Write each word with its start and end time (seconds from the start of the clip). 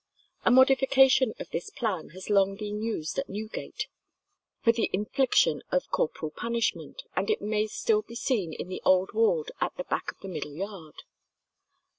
A 0.45 0.49
modification 0.49 1.35
of 1.39 1.51
this 1.51 1.69
plan 1.69 2.09
has 2.09 2.27
long 2.31 2.55
been 2.55 2.81
used 2.81 3.19
at 3.19 3.29
Newgate 3.29 3.85
for 4.63 4.71
the 4.71 4.89
infliction 4.91 5.61
of 5.71 5.91
corporal 5.91 6.31
punishment, 6.31 7.03
and 7.15 7.29
it 7.29 7.39
may 7.39 7.67
still 7.67 8.01
be 8.01 8.15
seen 8.15 8.51
in 8.51 8.67
the 8.67 8.81
old 8.83 9.11
ward 9.13 9.51
at 9.61 9.77
the 9.77 9.83
back 9.83 10.11
of 10.11 10.19
the 10.21 10.27
middle 10.27 10.55
yard. 10.55 11.03